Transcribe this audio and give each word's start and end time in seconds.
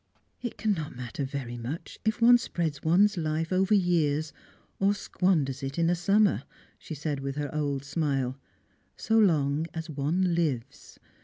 "It 0.41 0.57
cannot 0.57 0.95
matter 0.95 1.23
very 1.23 1.57
much 1.59 1.99
if 2.03 2.19
one 2.23 2.39
spreads 2.39 2.81
one's 2.81 3.17
life 3.17 3.53
over 3.53 3.75
years, 3.75 4.33
or 4.79 4.95
squanders 4.95 5.61
it 5.61 5.77
in 5.77 5.91
a 5.91 5.95
summer," 5.95 6.41
she 6.79 6.95
said 6.95 7.19
with 7.19 7.35
her 7.35 7.53
old 7.53 7.83
smile," 7.85 8.35
so 8.97 9.19
long 9.19 9.67
as 9.75 9.91
one 9.91 10.33
lives. 10.33 10.97